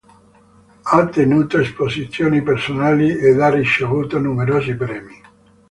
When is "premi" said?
4.75-5.21